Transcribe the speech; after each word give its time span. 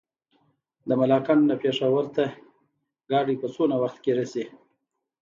د 0.87 0.89
ملاکنډ 0.99 1.41
نه 1.49 1.55
پېښور 1.63 2.05
ته 2.15 2.23
ګاډی 3.11 3.35
په 3.41 3.47
څومره 3.55 3.75
وخت 3.83 3.97
کې 4.03 4.11
رسي؟ 4.19 4.45